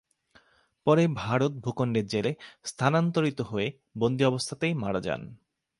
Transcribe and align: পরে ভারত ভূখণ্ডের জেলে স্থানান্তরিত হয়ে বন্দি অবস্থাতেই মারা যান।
পরে 0.87 1.03
ভারত 1.15 1.51
ভূখণ্ডের 1.63 2.05
জেলে 2.07 2.31
স্থানান্তরিত 2.65 3.39
হয়ে 3.41 3.67
বন্দি 3.97 4.23
অবস্থাতেই 4.25 4.73
মারা 4.73 5.01
যান। 5.01 5.21